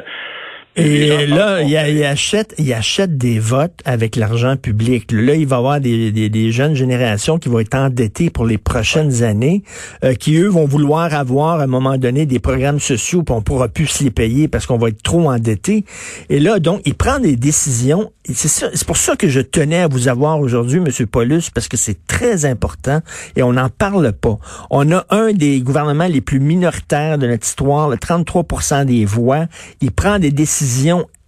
et 0.77 1.27
là, 1.27 1.63
il, 1.63 1.71
il, 1.71 2.05
achète, 2.05 2.55
il 2.59 2.71
achète 2.75 3.17
des 3.17 3.39
votes 3.39 3.81
avec 3.87 4.15
l'argent 4.15 4.57
public. 4.57 5.11
Là, 5.11 5.35
il 5.35 5.47
va 5.47 5.57
y 5.57 5.59
avoir 5.59 5.81
des, 5.81 6.13
des, 6.13 6.29
des, 6.29 6.53
jeunes 6.53 6.75
générations 6.75 7.39
qui 7.39 7.49
vont 7.49 7.61
être 7.61 7.75
endettées 7.75 8.29
pour 8.29 8.45
les 8.45 8.59
prochaines 8.59 9.23
années, 9.23 9.63
euh, 10.05 10.13
qui 10.13 10.37
eux 10.37 10.49
vont 10.49 10.67
vouloir 10.67 11.15
avoir 11.15 11.61
à 11.61 11.65
un 11.65 11.67
moment 11.67 11.97
donné 11.97 12.27
des 12.27 12.41
programmes 12.41 12.79
sociaux, 12.79 13.23
puis 13.23 13.35
on 13.35 13.41
pourra 13.41 13.69
plus 13.69 13.87
se 13.87 14.05
les 14.05 14.11
payer 14.11 14.49
parce 14.49 14.67
qu'on 14.67 14.77
va 14.77 14.89
être 14.89 15.03
trop 15.03 15.31
endetté. 15.31 15.87
Et 16.29 16.41
là, 16.41 16.59
donc, 16.59 16.83
il 16.85 16.95
prend 16.95 17.21
des 17.21 17.37
décisions. 17.37 18.13
C'est 18.29 18.85
pour 18.87 18.97
ça 18.97 19.17
que 19.17 19.29
je 19.29 19.41
tenais 19.41 19.83
à 19.83 19.89
vous 19.89 20.09
avoir 20.09 20.41
aujourd'hui, 20.41 20.81
Monsieur 20.81 21.07
Paulus, 21.07 21.49
parce 21.55 21.69
que 21.69 21.77
c'est 21.77 22.07
très 22.07 22.45
important 22.45 23.01
et 23.37 23.43
on 23.43 23.53
n'en 23.53 23.69
parle 23.71 24.13
pas. 24.13 24.37
On 24.71 24.91
a 24.93 25.07
un 25.11 25.33
des 25.33 25.61
gouvernements 25.61 26.09
les 26.09 26.21
plus 26.21 26.41
minoritaires 26.41 27.19
de 27.19 27.29
notre 27.29 27.47
histoire, 27.47 27.89
le 27.89 27.97
33 27.97 28.85
des 28.85 29.05
voix. 29.05 29.47
Il 29.81 29.93
prend 29.93 30.19
des 30.19 30.33
décisions 30.33 30.66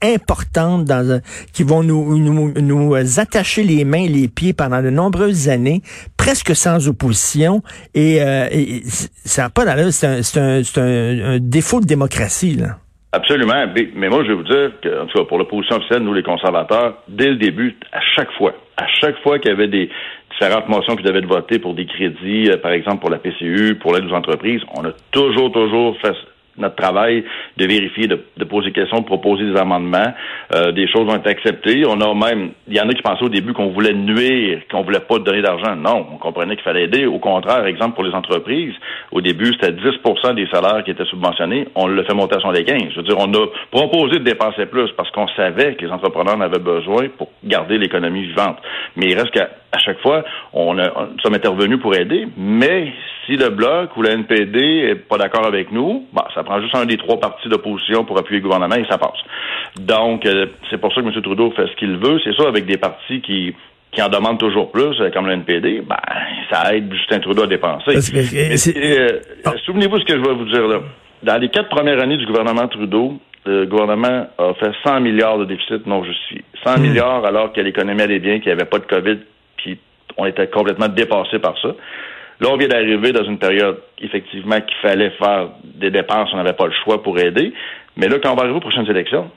importantes 0.02 0.84
dans 0.84 1.20
qui 1.52 1.64
vont 1.64 1.82
nous, 1.82 2.18
nous, 2.18 2.94
attacher 2.94 3.62
les 3.62 3.84
mains 3.84 4.04
et 4.04 4.08
les 4.08 4.28
pieds 4.28 4.52
pendant 4.52 4.82
de 4.82 4.90
nombreuses 4.90 5.48
années, 5.48 5.82
presque 6.16 6.54
sans 6.54 6.88
opposition. 6.88 7.62
Et, 7.94 8.22
euh, 8.22 8.46
ça 9.24 9.50
pas 9.50 9.64
d'allure. 9.64 9.92
C'est 9.92 10.38
un, 10.38 10.62
un, 10.76 11.38
défaut 11.40 11.80
de 11.80 11.86
démocratie. 11.86 12.54
Là. 12.54 12.76
Absolument. 13.12 13.54
Mais 13.94 14.08
moi, 14.08 14.22
je 14.22 14.28
vais 14.28 14.34
vous 14.34 14.42
dire 14.44 14.72
que, 14.82 15.02
en 15.02 15.06
tout 15.06 15.18
cas, 15.18 15.24
pour 15.24 15.38
l'opposition 15.38 15.76
officielle, 15.76 16.02
nous, 16.02 16.14
les 16.14 16.22
conservateurs, 16.22 16.98
dès 17.08 17.28
le 17.28 17.36
début, 17.36 17.76
à 17.92 18.00
chaque 18.14 18.30
fois, 18.32 18.54
à 18.76 18.86
chaque 19.00 19.18
fois 19.22 19.38
qu'il 19.38 19.50
y 19.50 19.54
avait 19.54 19.68
des 19.68 19.90
différentes 20.30 20.68
motions 20.68 20.94
qui 20.94 21.02
devaient 21.02 21.18
être 21.18 21.26
votées 21.26 21.58
pour 21.58 21.74
des 21.74 21.86
crédits, 21.86 22.50
euh, 22.50 22.58
par 22.58 22.72
exemple 22.72 23.00
pour 23.00 23.10
la 23.10 23.18
PCU, 23.18 23.76
pour 23.80 23.94
l'aide 23.94 24.04
aux 24.04 24.14
entreprises, 24.14 24.60
on 24.76 24.84
a 24.84 24.92
toujours, 25.10 25.50
toujours 25.52 25.96
fait 26.00 26.14
notre 26.58 26.76
travail 26.76 27.24
de 27.56 27.66
vérifier, 27.66 28.06
de, 28.06 28.20
de 28.36 28.44
poser 28.44 28.68
des 28.68 28.72
questions, 28.72 29.00
de 29.00 29.04
proposer 29.04 29.44
des 29.44 29.56
amendements. 29.56 30.12
Euh, 30.54 30.72
des 30.72 30.88
choses 30.88 31.08
ont 31.08 31.16
été 31.16 31.30
acceptées. 31.30 31.84
On 31.86 32.00
a 32.00 32.14
même, 32.14 32.50
il 32.66 32.76
y 32.76 32.80
en 32.80 32.88
a 32.88 32.92
qui 32.92 33.02
pensaient 33.02 33.24
au 33.24 33.28
début 33.28 33.52
qu'on 33.52 33.68
voulait 33.68 33.94
nuire, 33.94 34.60
qu'on 34.70 34.82
voulait 34.82 35.00
pas 35.00 35.18
donner 35.18 35.42
d'argent. 35.42 35.76
Non, 35.76 36.06
on 36.12 36.16
comprenait 36.18 36.54
qu'il 36.56 36.64
fallait 36.64 36.84
aider. 36.84 37.06
Au 37.06 37.18
contraire, 37.18 37.64
exemple 37.66 37.94
pour 37.94 38.04
les 38.04 38.14
entreprises, 38.14 38.74
au 39.12 39.20
début 39.20 39.52
c'était 39.60 39.72
10% 39.72 40.34
des 40.34 40.46
salaires 40.48 40.82
qui 40.84 40.90
étaient 40.90 41.04
subventionnés. 41.06 41.68
On 41.74 41.86
le 41.86 42.02
fait 42.04 42.14
monter 42.14 42.36
à 42.36 42.40
75. 42.40 42.90
Je 42.90 42.96
veux 42.96 43.02
dire, 43.02 43.16
on 43.18 43.32
a 43.32 43.46
proposé 43.70 44.18
de 44.18 44.24
dépenser 44.24 44.66
plus 44.66 44.90
parce 44.96 45.10
qu'on 45.10 45.28
savait 45.28 45.74
que 45.74 45.84
les 45.84 45.92
entrepreneurs 45.92 46.36
en 46.36 46.40
avaient 46.40 46.58
besoin 46.58 47.08
pour 47.16 47.30
garder 47.44 47.78
l'économie 47.78 48.22
vivante. 48.22 48.58
Mais 48.96 49.06
il 49.06 49.14
reste 49.14 49.30
qu'à 49.30 49.48
à 49.72 49.78
chaque 49.78 50.00
fois, 50.00 50.24
on, 50.52 50.78
a, 50.78 50.90
on 50.96 51.18
sommes 51.22 51.34
intervenus 51.34 51.80
pour 51.80 51.94
aider, 51.94 52.26
mais 52.36 52.92
si 53.26 53.36
le 53.36 53.50
Bloc 53.50 53.96
ou 53.96 54.02
la 54.02 54.12
NPD 54.12 54.58
est 54.58 54.94
pas 54.94 55.18
d'accord 55.18 55.46
avec 55.46 55.70
nous, 55.70 56.06
bah, 56.12 56.26
ça 56.34 56.42
prend 56.42 56.60
juste 56.60 56.74
un 56.74 56.86
des 56.86 56.96
trois 56.96 57.20
partis 57.20 57.48
d'opposition 57.48 58.04
pour 58.04 58.18
appuyer 58.18 58.40
le 58.40 58.44
gouvernement 58.44 58.76
et 58.76 58.86
ça 58.88 58.96
passe. 58.96 59.18
Donc, 59.78 60.24
euh, 60.24 60.46
c'est 60.70 60.78
pour 60.78 60.92
ça 60.94 61.02
que 61.02 61.06
M. 61.06 61.22
Trudeau 61.22 61.50
fait 61.50 61.66
ce 61.66 61.76
qu'il 61.76 61.96
veut. 61.96 62.18
C'est 62.24 62.34
ça, 62.34 62.48
avec 62.48 62.64
des 62.66 62.78
partis 62.78 63.20
qui 63.20 63.54
qui 63.90 64.02
en 64.02 64.08
demandent 64.08 64.38
toujours 64.38 64.70
plus, 64.70 65.00
euh, 65.00 65.10
comme 65.10 65.26
le 65.26 65.32
NPD, 65.32 65.80
ben, 65.80 65.96
ça 66.50 66.74
aide 66.74 66.92
Justin 66.92 67.20
Trudeau 67.20 67.44
à 67.44 67.46
dépenser. 67.46 67.96
Euh, 68.76 69.20
ah. 69.46 69.52
Souvenez-vous 69.64 69.98
ce 69.98 70.04
que 70.04 70.12
je 70.14 70.20
vais 70.20 70.34
vous 70.34 70.44
dire 70.44 70.66
là. 70.66 70.80
Dans 71.22 71.38
les 71.38 71.48
quatre 71.48 71.68
premières 71.68 72.00
années 72.00 72.16
du 72.16 72.26
gouvernement 72.26 72.68
Trudeau, 72.68 73.14
le 73.46 73.64
gouvernement 73.64 74.26
a 74.36 74.54
fait 74.54 74.72
100 74.84 75.00
milliards 75.00 75.38
de 75.38 75.46
déficit 75.46 75.86
non 75.86 76.04
justifié. 76.04 76.44
100 76.64 76.78
hmm. 76.78 76.82
milliards 76.82 77.24
alors 77.24 77.52
que 77.52 77.60
l'économie 77.60 78.02
allait 78.02 78.18
bien, 78.18 78.38
qu'il 78.40 78.46
n'y 78.46 78.52
avait 78.52 78.68
pas 78.68 78.78
de 78.78 78.84
COVID, 78.84 79.18
on 80.16 80.26
était 80.26 80.48
complètement 80.48 80.88
dépassé 80.88 81.38
par 81.38 81.58
ça. 81.60 81.68
Là, 82.40 82.48
on 82.50 82.56
vient 82.56 82.68
d'arriver 82.68 83.12
dans 83.12 83.24
une 83.24 83.38
période, 83.38 83.78
effectivement, 84.00 84.60
qu'il 84.60 84.76
fallait 84.80 85.10
faire 85.10 85.48
des 85.64 85.90
dépenses, 85.90 86.30
on 86.32 86.36
n'avait 86.36 86.52
pas 86.52 86.66
le 86.66 86.72
choix 86.84 87.02
pour 87.02 87.18
aider. 87.18 87.52
Mais 87.96 88.08
là, 88.08 88.18
quand 88.22 88.32
on 88.32 88.36
va 88.36 88.42
arriver 88.42 88.56
aux 88.56 88.60
prochaines 88.60 88.88
élections, 88.88 89.30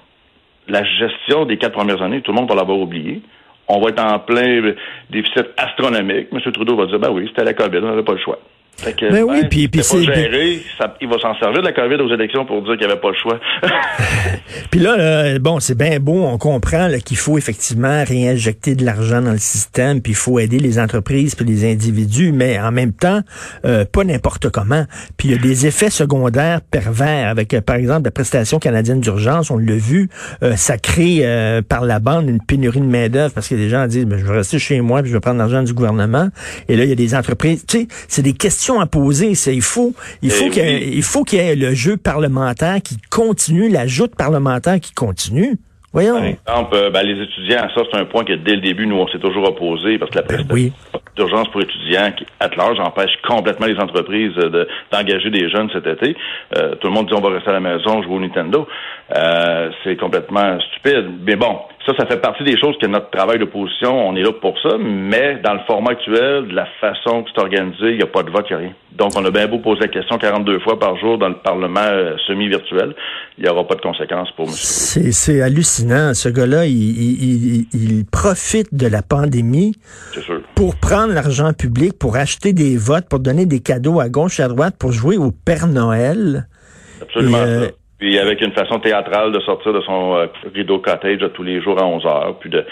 la 0.67 0.83
gestion 0.83 1.45
des 1.45 1.57
quatre 1.57 1.73
premières 1.73 2.01
années, 2.01 2.21
tout 2.21 2.31
le 2.31 2.37
monde 2.37 2.49
va 2.49 2.55
l'avoir 2.55 2.77
oublié. 2.77 3.21
On 3.67 3.79
va 3.79 3.89
être 3.89 4.03
en 4.03 4.19
plein 4.19 4.73
déficit 5.09 5.47
astronomique. 5.57 6.27
M. 6.31 6.39
Trudeau 6.51 6.75
va 6.75 6.85
dire, 6.85 6.99
ben 6.99 7.09
oui, 7.11 7.27
c'était 7.27 7.43
la 7.43 7.53
COVID, 7.53 7.79
on 7.79 7.87
n'avait 7.87 8.03
pas 8.03 8.13
le 8.13 8.19
choix. 8.19 8.39
Fait 8.81 8.93
que, 8.93 9.11
Ben 9.11 9.23
oui, 9.23 9.41
ben, 9.41 9.49
puis- 9.49 9.67
puis 9.67 9.83
c'est 9.83 10.03
géré, 10.03 10.61
ça- 10.77 10.95
il 11.01 11.07
va 11.07 11.17
s'en 11.19 11.35
servir 11.39 11.61
de 11.61 11.67
la 11.67 11.73
COVID 11.73 11.95
aux 12.01 12.13
élections 12.13 12.45
pour 12.45 12.61
dire 12.63 12.77
qu'il 12.77 12.85
n'y 12.87 12.91
avait 12.91 12.99
pas 13.01 13.09
le 13.09 13.15
choix. 13.21 13.39
Puis 14.71 14.79
là, 14.79 14.97
là, 14.97 15.39
bon, 15.39 15.59
c'est 15.59 15.77
bien 15.77 15.99
beau, 15.99 16.23
on 16.25 16.37
comprend 16.37 16.87
là, 16.87 16.99
qu'il 16.99 17.17
faut 17.17 17.37
effectivement 17.37 18.03
réinjecter 18.05 18.75
de 18.75 18.83
l'argent 18.85 19.21
dans 19.21 19.31
le 19.31 19.37
système, 19.37 20.01
puis 20.01 20.13
il 20.13 20.15
faut 20.15 20.39
aider 20.39 20.59
les 20.59 20.79
entreprises 20.79 21.35
puis 21.35 21.45
les 21.45 21.69
individus, 21.71 22.31
mais 22.31 22.59
en 22.59 22.71
même 22.71 22.93
temps, 22.93 23.21
euh, 23.65 23.85
pas 23.85 24.03
n'importe 24.03 24.49
comment. 24.49 24.85
Puis 25.17 25.29
il 25.29 25.31
y 25.31 25.37
a 25.37 25.37
des 25.41 25.67
effets 25.67 25.89
secondaires 25.89 26.61
pervers 26.61 27.27
avec, 27.29 27.53
euh, 27.53 27.61
par 27.61 27.75
exemple, 27.75 28.05
la 28.05 28.11
prestation 28.11 28.59
canadienne 28.59 28.99
d'urgence, 29.01 29.51
on 29.51 29.57
l'a 29.57 29.75
vu, 29.75 30.09
euh, 30.43 30.55
ça 30.55 30.77
crée 30.77 31.19
euh, 31.23 31.61
par 31.61 31.81
la 31.85 31.99
bande 31.99 32.29
une 32.29 32.41
pénurie 32.41 32.79
de 32.79 32.85
main-d'œuvre 32.85 33.33
parce 33.33 33.47
que 33.47 33.55
les 33.55 33.69
gens 33.69 33.85
disent, 33.87 34.05
ben, 34.05 34.17
je 34.19 34.25
vais 34.25 34.37
rester 34.37 34.59
chez 34.59 34.79
moi 34.81 35.01
puis 35.01 35.09
je 35.11 35.15
vais 35.15 35.21
prendre 35.21 35.37
l'argent 35.39 35.63
du 35.63 35.73
gouvernement. 35.73 36.29
Et 36.67 36.75
là, 36.75 36.83
il 36.83 36.89
y 36.89 36.93
a 36.93 36.95
des 36.95 37.15
entreprises, 37.15 37.65
tu 37.67 37.81
sais, 37.81 37.87
c'est 38.07 38.21
des 38.21 38.33
questions 38.33 38.70
à 38.79 38.85
poser. 38.85 39.35
C'est 39.35 39.53
il 39.55 39.61
faut, 39.61 39.93
il 40.21 40.31
faut 40.31 40.45
Eh 40.47 40.49
qu'il 40.51 40.63
oui. 40.63 40.91
il 40.95 41.03
faut 41.03 41.23
qu'il 41.23 41.39
y 41.39 41.41
ait 41.41 41.55
le 41.55 41.73
jeu 41.73 41.97
parlementaire 41.97 42.77
qui 42.83 42.97
continue, 43.09 43.69
la 43.69 43.87
joute 43.87 44.15
parlementaire 44.15 44.79
qui 44.79 44.93
continue. 44.93 45.57
Voyons. 45.93 46.13
Par 46.15 46.23
exemple, 46.55 46.75
euh, 46.75 46.89
ben, 46.89 47.03
les 47.03 47.21
étudiants, 47.21 47.67
ça 47.75 47.81
c'est 47.91 47.97
un 47.97 48.05
point 48.05 48.23
que 48.23 48.31
dès 48.31 48.55
le 48.55 48.61
début, 48.61 48.87
nous, 48.87 48.95
on 48.95 49.09
s'est 49.09 49.19
toujours 49.19 49.49
opposé 49.49 49.97
parce 49.99 50.09
que 50.11 50.15
la 50.19 50.23
prestation 50.23 50.53
oui. 50.55 50.71
d'urgence 51.17 51.49
pour 51.51 51.61
étudiants, 51.61 52.13
qui, 52.17 52.25
à 52.39 52.47
large, 52.55 52.79
empêche 52.79 53.11
complètement 53.27 53.67
les 53.67 53.75
entreprises 53.77 54.31
euh, 54.37 54.49
de- 54.49 54.67
d'engager 54.93 55.29
des 55.29 55.49
jeunes 55.49 55.69
cet 55.73 55.85
été. 55.87 56.15
Euh, 56.57 56.75
tout 56.75 56.87
le 56.87 56.93
monde 56.93 57.07
dit 57.07 57.13
on 57.13 57.19
va 57.19 57.29
rester 57.31 57.49
à 57.49 57.53
la 57.53 57.59
maison, 57.59 58.01
jouer 58.03 58.15
au 58.15 58.19
Nintendo. 58.21 58.65
C'est 59.83 59.97
complètement 59.97 60.57
stupide. 60.61 61.09
Mais 61.25 61.35
bon, 61.35 61.59
ça, 61.85 61.93
ça 61.97 62.05
fait 62.05 62.21
partie 62.21 62.43
des 62.43 62.57
choses 62.59 62.75
que 62.81 62.85
notre 62.87 63.09
travail 63.09 63.39
d'opposition, 63.39 64.07
on 64.09 64.15
est 64.15 64.21
là 64.21 64.31
pour 64.33 64.55
ça, 64.61 64.77
mais 64.79 65.39
dans 65.43 65.53
le 65.53 65.59
format 65.67 65.91
actuel, 65.91 66.47
de 66.47 66.53
la 66.53 66.67
façon 66.79 67.23
que 67.23 67.29
c'est 67.33 67.41
organisé, 67.41 67.91
il 67.91 67.97
n'y 67.97 68.03
a 68.03 68.07
pas 68.07 68.23
de 68.23 68.29
vote, 68.29 68.45
il 68.49 68.55
n'y 68.55 68.61
a 68.63 68.65
rien. 68.65 68.73
Donc, 68.91 69.11
on 69.15 69.23
a 69.25 69.31
bien 69.31 69.47
beau 69.47 69.57
poser 69.59 69.81
la 69.81 69.87
question 69.87 70.17
42 70.17 70.59
fois 70.59 70.77
par 70.77 70.97
jour 70.97 71.17
dans 71.17 71.29
le 71.29 71.37
Parlement 71.37 71.79
euh, 71.81 72.15
semi-virtuel, 72.27 72.93
il 73.37 73.43
n'y 73.45 73.49
aura 73.49 73.65
pas 73.67 73.75
de 73.75 73.81
conséquences 73.81 74.29
pour 74.31 74.45
M. 74.47 74.51
C'est, 74.53 75.11
c'est 75.11 75.41
hallucinant. 75.41 76.13
Ce 76.13 76.29
gars-là, 76.29 76.65
il, 76.65 76.73
il- 76.73 77.23
il- 77.23 77.67
il 77.73 78.05
profite 78.05 78.73
de 78.73 78.87
la 78.87 79.01
pandémie 79.01 79.73
C'est 80.13 80.21
sûr. 80.21 80.41
pour 80.55 80.75
prendre 80.75 81.13
l'argent 81.13 81.53
public, 81.53 81.97
pour 81.97 82.15
acheter 82.17 82.53
des 82.53 82.77
votes, 82.77 83.07
pour 83.09 83.19
donner 83.19 83.45
des 83.45 83.59
cadeaux 83.61 83.99
à 83.99 84.09
gauche 84.09 84.39
et 84.39 84.43
à 84.43 84.47
droite, 84.49 84.75
pour 84.77 84.91
jouer 84.91 85.17
au 85.17 85.31
Père 85.31 85.67
Noël. 85.67 86.47
Absolument. 87.01 87.37
Et, 87.37 87.41
euh. 87.41 87.67
Puis 88.01 88.17
avec 88.17 88.41
une 88.41 88.51
façon 88.51 88.79
théâtrale 88.79 89.31
de 89.31 89.39
sortir 89.41 89.71
de 89.73 89.81
son 89.81 90.15
euh, 90.15 90.25
rideau 90.55 90.79
cottage 90.79 91.21
à 91.23 91.29
tous 91.29 91.43
les 91.43 91.61
jours 91.61 91.79
à 91.79 91.85
11 91.85 92.03
heures, 92.07 92.35
puis 92.39 92.49
de, 92.49 92.65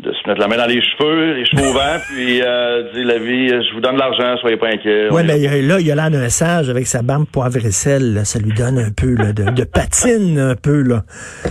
de 0.00 0.12
se 0.12 0.28
mettre 0.28 0.40
la 0.40 0.48
main 0.48 0.56
dans 0.56 0.66
les 0.66 0.82
cheveux, 0.82 1.34
les 1.34 1.44
cheveux 1.44 1.68
au 1.68 1.72
vent, 1.72 1.96
puis 2.08 2.42
euh, 2.42 2.92
dire 2.92 3.06
la 3.06 3.18
vie, 3.18 3.48
euh, 3.52 3.62
je 3.62 3.74
vous 3.74 3.80
donne 3.80 3.94
de 3.94 4.00
l'argent, 4.00 4.36
soyez 4.40 4.56
pas 4.56 4.66
inquiets. 4.66 5.06
On 5.08 5.14
Ouais, 5.14 5.20
est 5.22 5.24
mais 5.24 5.62
là. 5.62 5.78
il 5.78 5.86
y 5.86 5.92
a- 5.92 5.94
là, 5.94 6.08
l'air 6.08 6.20
d'un 6.20 6.28
sage 6.28 6.68
avec 6.68 6.86
sa 6.88 7.02
barbe 7.02 7.26
poivre 7.32 7.56
et 7.64 7.70
sel. 7.70 8.14
là. 8.14 8.24
Ça 8.24 8.40
lui 8.40 8.52
donne 8.52 8.78
un 8.80 8.90
peu 8.90 9.14
là, 9.14 9.32
de, 9.32 9.44
de 9.54 9.64
patine, 9.64 10.36
un 10.38 10.56
peu. 10.56 10.82
là. 10.82 11.02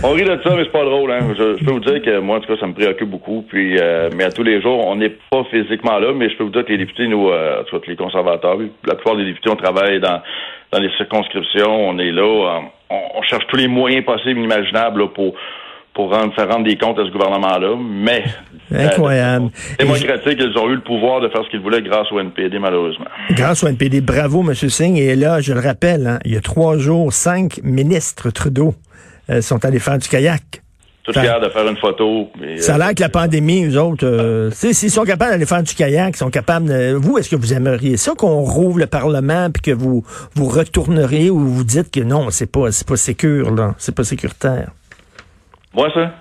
On 0.04 0.12
rit 0.12 0.24
de 0.24 0.38
ça, 0.44 0.54
mais 0.54 0.64
c'est 0.64 0.72
pas 0.72 0.84
drôle. 0.84 1.10
Hein. 1.10 1.20
Je, 1.38 1.56
je 1.58 1.64
peux 1.64 1.72
vous 1.72 1.80
dire 1.80 2.02
que 2.02 2.18
moi, 2.18 2.36
en 2.36 2.40
tout 2.40 2.52
cas, 2.52 2.60
ça 2.60 2.66
me 2.66 2.74
préoccupe 2.74 3.08
beaucoup. 3.08 3.46
Puis, 3.48 3.78
euh, 3.80 4.10
mais 4.14 4.24
à 4.24 4.30
tous 4.30 4.42
les 4.42 4.60
jours, 4.60 4.86
on 4.86 4.96
n'est 4.96 5.16
pas 5.30 5.42
physiquement 5.50 5.98
là, 5.98 6.12
mais 6.14 6.28
je 6.28 6.36
peux 6.36 6.44
vous 6.44 6.50
dire 6.50 6.66
que 6.66 6.72
les 6.72 6.78
députés, 6.78 7.08
nous, 7.08 7.30
euh, 7.30 7.62
les 7.88 7.96
conservateurs, 7.96 8.58
la 8.86 8.94
plupart 8.94 9.16
des 9.16 9.24
députés, 9.24 9.48
on 9.50 9.56
travaille 9.56 10.00
dans, 10.00 10.20
dans 10.72 10.78
les 10.78 10.90
circonscriptions. 10.96 11.88
On 11.88 11.98
est 11.98 12.12
là, 12.12 12.22
euh, 12.22 12.60
on, 12.90 13.18
on 13.18 13.22
cherche 13.22 13.46
tous 13.48 13.56
les 13.56 13.68
moyens 13.68 14.04
possibles, 14.04 14.40
imaginables, 14.40 15.00
là, 15.00 15.08
pour 15.08 15.34
pour 15.94 16.12
rendre, 16.12 16.34
faire 16.34 16.46
rendre 16.50 16.64
des 16.66 16.76
comptes 16.76 16.98
à 16.98 17.06
ce 17.06 17.10
gouvernement-là, 17.10 17.74
mais 17.80 18.22
Incroyable. 18.70 19.46
euh, 19.46 19.76
démocratique, 19.78 20.38
ils 20.38 20.58
ont 20.58 20.68
eu 20.68 20.74
le 20.74 20.82
pouvoir 20.82 21.22
de 21.22 21.28
faire 21.30 21.42
ce 21.42 21.48
qu'ils 21.48 21.60
voulaient 21.60 21.80
grâce 21.80 22.12
au 22.12 22.20
NPD, 22.20 22.58
malheureusement. 22.58 23.06
Grâce 23.30 23.64
au 23.64 23.68
NPD, 23.68 24.02
bravo, 24.02 24.42
M. 24.46 24.54
Singh. 24.54 24.98
Et 24.98 25.16
là, 25.16 25.40
je 25.40 25.54
le 25.54 25.60
rappelle, 25.60 26.06
hein, 26.06 26.18
il 26.26 26.34
y 26.34 26.36
a 26.36 26.42
trois 26.42 26.76
jours, 26.76 27.14
cinq 27.14 27.60
ministres 27.62 28.28
Trudeau 28.30 28.74
euh, 29.30 29.40
sont 29.40 29.64
allés 29.64 29.78
faire 29.78 29.96
du 29.98 30.06
kayak. 30.06 30.60
Tout 31.06 31.12
Ça- 31.12 31.22
fier 31.22 31.40
de 31.40 31.48
faire 31.50 31.66
une 31.68 31.76
photo. 31.76 32.28
mais, 32.40 32.58
Ça 32.58 32.72
a 32.72 32.74
euh, 32.74 32.78
l'air 32.78 32.94
que 32.94 33.00
la 33.00 33.08
pandémie, 33.08 33.64
eux 33.64 33.80
autres, 33.80 34.04
euh, 34.04 34.50
sais, 34.50 34.72
s'ils 34.72 34.90
sont 34.90 35.04
capables 35.04 35.30
d'aller 35.30 35.46
faire 35.46 35.62
du 35.62 35.72
kayak, 35.72 36.14
ils 36.14 36.18
sont 36.18 36.30
capables 36.30 36.66
de... 36.66 36.94
Vous, 36.94 37.16
est-ce 37.18 37.30
que 37.30 37.36
vous 37.36 37.52
aimeriez 37.54 37.96
ça 37.96 38.12
qu'on 38.18 38.40
rouvre 38.40 38.80
le 38.80 38.86
Parlement 38.86 39.48
puis 39.52 39.62
que 39.62 39.70
vous 39.70 40.02
vous 40.34 40.48
retourneriez 40.48 41.30
ou 41.30 41.38
vous 41.38 41.62
dites 41.64 41.92
que 41.92 42.00
non, 42.00 42.30
c'est 42.30 42.50
pas 42.50 42.72
c'est 42.72 42.86
pas 42.88 42.96
sécure, 42.96 43.54
là, 43.54 43.74
c'est 43.78 43.94
pas 43.94 44.02
sécuritaire? 44.02 44.70
Moi, 45.74 45.88
ça? 45.94 46.12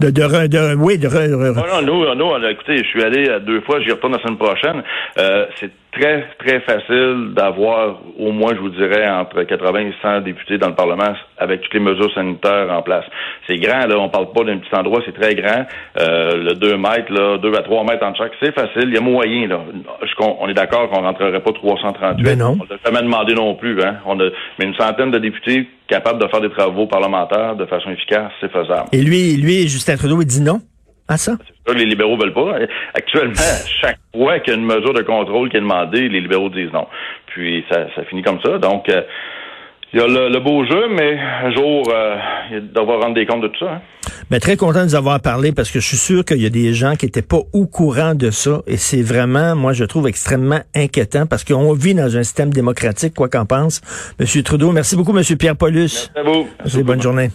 De, 0.00 0.10
de, 0.10 0.22
re- 0.22 0.48
de- 0.48 0.74
oui, 0.76 0.96
de, 0.98 1.08
re- 1.08 1.30
re- 1.30 1.54
Non, 1.54 1.80
non, 1.80 1.82
nous, 1.82 2.14
nous, 2.14 2.24
on 2.24 2.42
a- 2.42 2.50
écoutez, 2.50 2.78
je 2.78 2.88
suis 2.88 3.02
allé 3.02 3.28
euh, 3.28 3.38
deux 3.40 3.60
fois, 3.62 3.80
j'y 3.80 3.90
retourne 3.92 4.12
la 4.14 4.18
semaine 4.22 4.38
prochaine. 4.38 4.82
Euh, 5.18 5.46
c'est 5.60 5.70
très, 5.94 6.24
très 6.38 6.60
facile 6.60 7.32
d'avoir, 7.34 8.00
au 8.18 8.32
moins, 8.32 8.54
je 8.54 8.60
vous 8.60 8.70
dirais, 8.70 9.08
entre 9.08 9.42
80 9.42 9.80
et 9.80 9.94
100 10.02 10.20
députés 10.20 10.58
dans 10.58 10.68
le 10.68 10.74
Parlement 10.74 11.14
avec 11.38 11.62
toutes 11.62 11.74
les 11.74 11.80
mesures 11.80 12.12
sanitaires 12.14 12.70
en 12.70 12.82
place. 12.82 13.04
C'est 13.46 13.56
grand, 13.56 13.86
là, 13.86 13.98
on 13.98 14.08
parle 14.08 14.32
pas 14.32 14.44
d'un 14.44 14.58
petit 14.58 14.74
endroit, 14.74 15.00
c'est 15.06 15.18
très 15.18 15.34
grand. 15.34 15.66
Euh, 15.98 16.36
le 16.36 16.54
2 16.54 16.76
mètres, 16.76 17.12
là, 17.12 17.38
2 17.38 17.54
à 17.54 17.62
3 17.62 17.84
mètres 17.84 18.04
en 18.04 18.14
chaque, 18.14 18.32
c'est 18.42 18.54
facile, 18.54 18.88
il 18.88 18.94
y 18.94 18.98
a 18.98 19.00
moyen, 19.00 19.46
là. 19.48 19.60
Je 20.02 20.14
on 20.18 20.48
est 20.48 20.54
d'accord 20.54 20.88
qu'on 20.90 21.02
rentrerait 21.02 21.40
pas 21.40 21.52
338. 21.52 22.24
Ben 22.24 22.38
non. 22.38 22.56
On 22.60 22.64
l'a 22.72 22.78
jamais 22.84 23.02
demandé 23.02 23.34
non 23.34 23.54
plus, 23.54 23.80
hein. 23.82 23.96
On 24.06 24.18
a, 24.20 24.24
mais 24.58 24.66
une 24.66 24.74
centaine 24.74 25.10
de 25.10 25.18
députés 25.18 25.68
capables 25.88 26.20
de 26.20 26.28
faire 26.28 26.40
des 26.40 26.50
travaux 26.50 26.86
parlementaires 26.86 27.56
de 27.56 27.66
façon 27.66 27.90
efficace, 27.90 28.32
c'est 28.40 28.50
faisable. 28.50 28.88
Et 28.92 29.02
lui, 29.02 29.36
lui, 29.36 29.68
Justin 29.68 29.96
Trudeau, 29.96 30.20
il 30.20 30.26
dit 30.26 30.40
non? 30.40 30.60
À 31.08 31.16
ça? 31.16 31.36
Les 31.74 31.84
libéraux 31.84 32.16
veulent 32.16 32.32
pas. 32.34 32.56
Actuellement, 32.94 33.34
chaque 33.80 33.98
fois 34.14 34.38
qu'il 34.40 34.52
y 34.54 34.56
a 34.56 34.58
une 34.58 34.66
mesure 34.66 34.94
de 34.94 35.02
contrôle 35.02 35.50
qui 35.50 35.56
est 35.56 35.60
demandée, 35.60 36.08
les 36.08 36.20
libéraux 36.20 36.48
disent 36.50 36.72
non. 36.72 36.86
Puis 37.26 37.64
ça, 37.70 37.86
ça 37.94 38.04
finit 38.04 38.22
comme 38.22 38.40
ça. 38.42 38.58
Donc, 38.58 38.88
euh, 38.88 39.02
il 39.92 40.00
y 40.00 40.02
a 40.02 40.06
le, 40.08 40.28
le 40.28 40.40
beau 40.40 40.64
jeu, 40.64 40.88
mais 40.90 41.18
un 41.44 41.52
jour, 41.52 41.84
euh, 41.94 42.16
il 42.50 42.72
doit 42.72 42.84
rendre 42.84 43.14
des 43.14 43.26
comptes 43.26 43.42
de 43.42 43.48
tout 43.48 43.64
ça. 43.64 43.74
hein. 43.74 43.80
Mais 44.30 44.40
très 44.40 44.56
content 44.56 44.80
de 44.80 44.84
nous 44.86 44.94
avoir 44.94 45.20
parlé 45.20 45.52
parce 45.52 45.70
que 45.70 45.78
je 45.80 45.86
suis 45.86 45.96
sûr 45.98 46.24
qu'il 46.24 46.40
y 46.42 46.46
a 46.46 46.50
des 46.50 46.72
gens 46.72 46.94
qui 46.96 47.06
étaient 47.06 47.22
pas 47.22 47.40
au 47.52 47.66
courant 47.66 48.14
de 48.14 48.30
ça 48.30 48.62
et 48.66 48.76
c'est 48.76 49.02
vraiment, 49.02 49.54
moi, 49.54 49.72
je 49.72 49.84
trouve 49.84 50.08
extrêmement 50.08 50.60
inquiétant 50.74 51.26
parce 51.26 51.44
qu'on 51.44 51.72
vit 51.74 51.94
dans 51.94 52.16
un 52.16 52.22
système 52.22 52.50
démocratique, 52.52 53.14
quoi 53.14 53.28
qu'en 53.28 53.44
pense. 53.46 53.82
Monsieur 54.18 54.42
Trudeau, 54.42 54.72
merci 54.72 54.96
beaucoup, 54.96 55.12
Monsieur 55.12 55.36
Pierre 55.36 55.56
Paulus. 55.56 56.10
C'est 56.14 56.20
à 56.20 56.22
vous. 56.22 56.48
Merci, 56.58 56.82
bonne 56.82 57.02
journée. 57.02 57.30